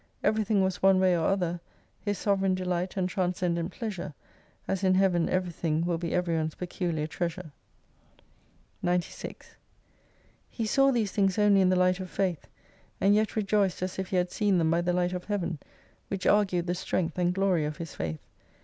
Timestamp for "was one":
0.63-0.99